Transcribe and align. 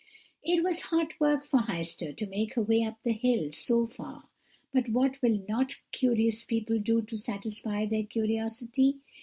"It 0.43 0.63
was 0.63 0.81
hot 0.89 1.09
work 1.19 1.45
for 1.45 1.59
Heister 1.59 2.15
to 2.17 2.25
make 2.25 2.55
her 2.55 2.61
way 2.63 2.81
up 2.81 2.97
the 3.03 3.11
hill 3.11 3.51
so 3.51 3.85
far, 3.85 4.23
but 4.73 4.89
what 4.89 5.21
will 5.21 5.45
not 5.47 5.79
curious 5.91 6.43
people 6.43 6.79
do 6.79 7.03
to 7.03 7.17
satisfy 7.19 7.85
their 7.85 8.05
curiosity? 8.05 8.95